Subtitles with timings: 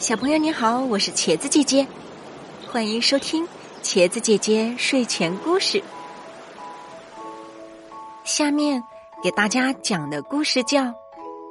[0.00, 1.86] 小朋友你好，我是茄子姐姐，
[2.66, 3.46] 欢迎收听
[3.82, 5.84] 茄子姐姐睡前故事。
[8.24, 8.82] 下面
[9.22, 10.84] 给大家讲的故事叫《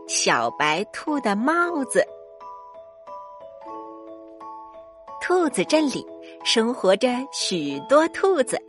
[0.08, 2.00] 小白兔的帽子》。
[5.22, 6.04] 兔子镇里
[6.44, 8.60] 生活着许多兔子，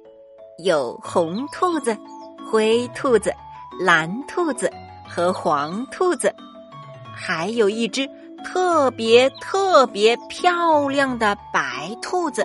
[0.63, 1.97] 有红兔子、
[2.53, 3.35] 灰兔子、
[3.81, 4.71] 蓝兔子
[5.09, 6.31] 和黄兔子，
[7.17, 8.07] 还有一只。
[8.45, 12.45] 特别特别漂亮的白兔子，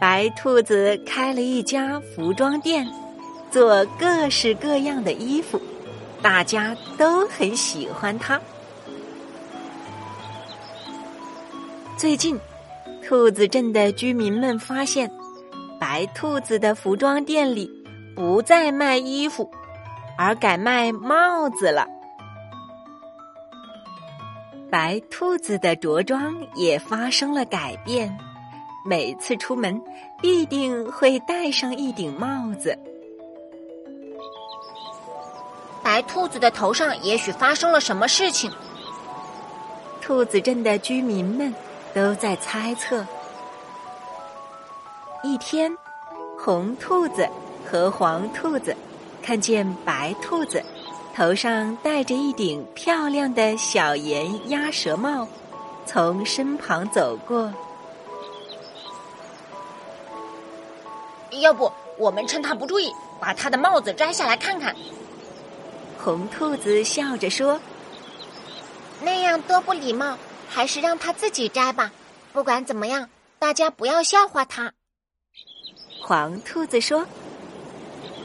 [0.00, 2.86] 白兔子开了一家服装店，
[3.50, 5.60] 做各式各样的衣服，
[6.20, 8.40] 大家都很喜欢它。
[11.96, 12.38] 最近，
[13.06, 15.10] 兔子镇的居民们发现，
[15.80, 17.70] 白兔子的服装店里
[18.14, 19.50] 不再卖衣服，
[20.18, 21.86] 而改卖帽子了。
[24.70, 28.16] 白兔子的着装也发生了改变，
[28.84, 29.80] 每次出门
[30.20, 32.76] 必定会戴上一顶帽子。
[35.82, 38.50] 白兔子的头上也许发生了什么事情。
[40.00, 41.54] 兔子镇的居民们
[41.94, 43.06] 都在猜测。
[45.22, 45.72] 一天，
[46.38, 47.28] 红兔子
[47.64, 48.76] 和黄兔子
[49.22, 50.62] 看见白兔子。
[51.14, 55.28] 头上戴着一顶漂亮的小檐鸭舌帽，
[55.86, 57.52] 从身旁走过。
[61.40, 64.74] 要不我们趁他不注意，把他的帽子摘下来看看？
[66.02, 67.60] 红兔子笑着说
[69.00, 71.92] ：“那样多不礼貌，还是让他自己摘吧。
[72.32, 74.72] 不管怎么样，大家不要笑话他。”
[76.02, 77.06] 黄兔子说：“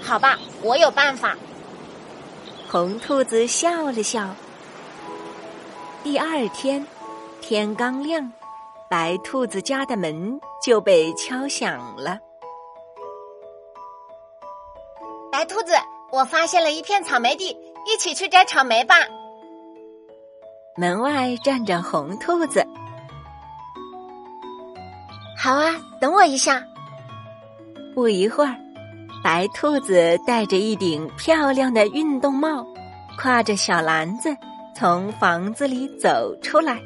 [0.01, 1.37] 好吧，我有办法。”
[2.71, 4.29] 红兔子笑了笑。
[6.03, 6.85] 第二天，
[7.41, 8.31] 天刚亮，
[8.87, 12.19] 白兔子家的门就被敲响了。
[15.31, 15.73] 白兔子，
[16.11, 17.57] 我发现了一片草莓地，
[17.87, 18.93] 一起去摘草莓吧。
[20.77, 22.63] 门外站着红兔子。
[25.35, 26.63] 好啊，等我一下。
[27.95, 28.55] 不一会儿。
[29.21, 32.65] 白兔子戴着一顶漂亮的运动帽，
[33.17, 34.35] 挎着小篮子
[34.73, 36.79] 从房子里走出来。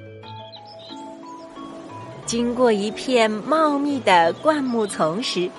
[2.25, 5.49] 经过一片茂密的灌木丛时，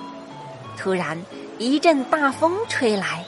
[0.76, 1.16] 突然
[1.58, 3.24] 一阵大风吹来，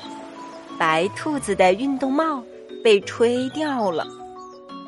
[0.76, 2.42] 白兔子的运动帽
[2.82, 4.04] 被吹掉了。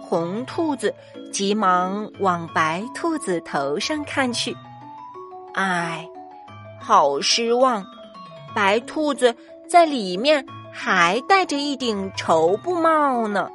[0.01, 0.93] 红兔子
[1.33, 4.57] 急忙往白兔子头上看去，
[5.55, 6.09] 唉，
[6.81, 7.85] 好失望。
[8.59, 9.37] 白兔子
[9.69, 13.49] 在里面还戴着一顶绸布帽呢。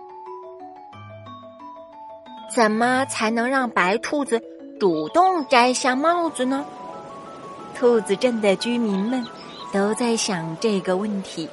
[2.49, 4.41] 怎么才能让白兔子
[4.79, 6.63] 主动摘下帽子呢？
[7.75, 9.27] 兔子镇的居民们
[9.73, 11.49] 都在想这个问题。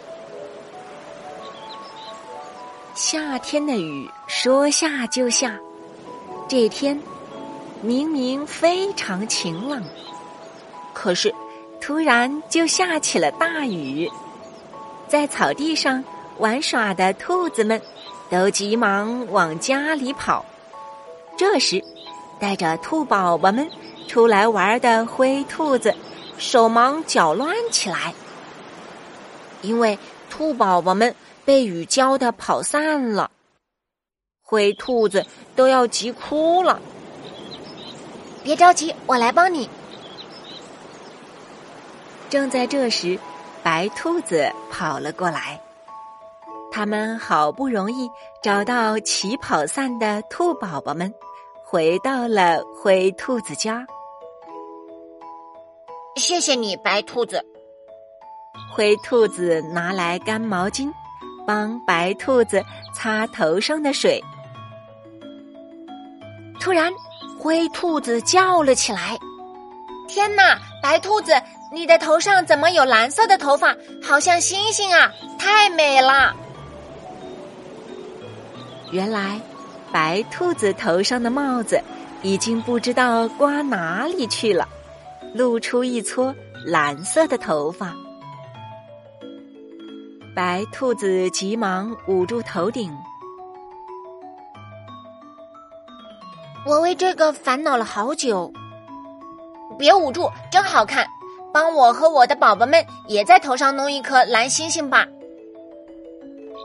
[2.94, 5.58] 夏天的雨说下就下，
[6.46, 6.96] 这天
[7.82, 9.82] 明明非常晴朗，
[10.94, 11.34] 可是。
[11.80, 14.08] 突然就下起了大雨，
[15.08, 16.04] 在草地上
[16.38, 17.80] 玩耍的兔子们
[18.30, 20.44] 都急忙往家里跑。
[21.36, 21.82] 这时，
[22.38, 23.68] 带着兔宝宝们
[24.06, 25.94] 出来玩的灰兔子
[26.38, 28.14] 手忙脚乱起来，
[29.62, 29.98] 因为
[30.28, 31.14] 兔宝宝们
[31.44, 33.30] 被雨浇的跑散了，
[34.42, 35.24] 灰兔子
[35.56, 36.80] 都要急哭了。
[38.44, 39.68] 别着急，我来帮你。
[42.30, 43.18] 正在这时，
[43.60, 45.60] 白兔子跑了过来。
[46.70, 48.08] 他们好不容易
[48.40, 51.12] 找到起跑散的兔宝宝们，
[51.64, 53.84] 回到了灰兔子家。
[56.14, 57.44] 谢谢你，白兔子。
[58.72, 60.88] 灰兔子拿来干毛巾，
[61.44, 62.62] 帮白兔子
[62.94, 64.22] 擦头上的水。
[66.60, 66.92] 突然，
[67.40, 69.18] 灰兔子叫了起来
[70.06, 71.32] ：“天哪，白兔子！”
[71.72, 73.76] 你的头上怎么有蓝色的头发？
[74.02, 75.12] 好像星星啊！
[75.38, 76.34] 太美了。
[78.90, 79.40] 原来，
[79.92, 81.80] 白兔子头上的帽子
[82.22, 84.68] 已经不知道刮哪里去了，
[85.32, 86.34] 露出一撮
[86.66, 87.94] 蓝色的头发。
[90.34, 92.92] 白兔子急忙捂住头顶。
[96.66, 98.52] 我为这个烦恼了好久。
[99.78, 101.06] 别捂住，真好看。
[101.52, 105.06] 帮我和我的宝宝们也在头上弄一颗蓝星星吧。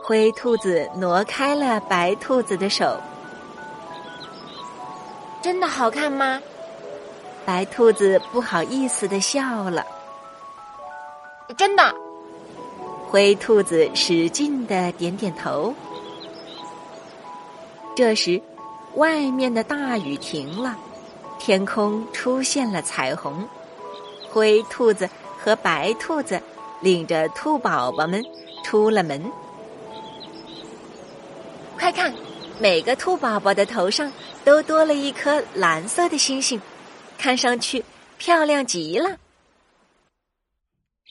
[0.04, 2.96] 灰兔子挪开了白兔子的手。
[5.42, 6.40] 真的好看吗？
[7.44, 9.86] 白兔子不好意思的笑了。
[11.56, 11.94] 真的。
[13.08, 15.72] 灰兔子使劲的点点头。
[17.94, 18.42] 这时，
[18.94, 20.76] 外面的大雨停了，
[21.38, 23.48] 天空出现了彩虹。
[24.36, 25.08] 灰兔子
[25.42, 26.38] 和白兔子
[26.82, 28.22] 领着兔宝宝们
[28.62, 29.32] 出了门。
[31.78, 32.12] 快看，
[32.58, 34.12] 每个兔宝宝的头上
[34.44, 36.60] 都多了一颗蓝色的星星，
[37.16, 37.82] 看上去
[38.18, 39.16] 漂亮极了。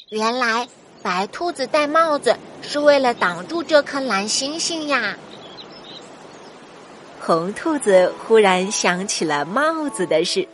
[0.10, 0.68] 原来
[1.02, 5.18] 白兔子戴帽子是为了挡住这颗蓝星星呀！
[7.20, 10.48] 红兔子忽然想起了帽子的事。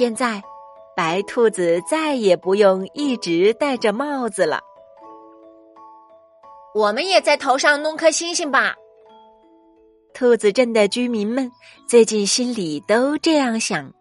[0.00, 0.42] 现在，
[0.96, 4.58] 白兔子再也不用一直戴着帽子了。
[6.74, 8.74] 我们也在头上弄颗星星吧。
[10.14, 11.52] 兔子镇的居民们
[11.86, 13.92] 最近心里都这样想。